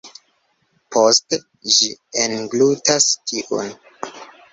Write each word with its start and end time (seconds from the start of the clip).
Poste 0.95 1.37
ĝi 1.75 1.89
englutas 2.23 3.07
tiun. 3.33 3.71